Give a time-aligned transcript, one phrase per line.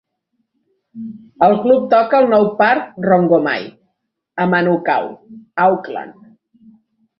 [1.47, 3.69] El club toca al nou parc Rongomai
[4.45, 5.09] a Manukau,
[5.69, 6.29] Auckland.